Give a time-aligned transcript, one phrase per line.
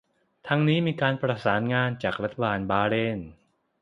[0.47, 3.19] ทั้งนี้มีการประสานงานจากรัฐบาลบาห์เรน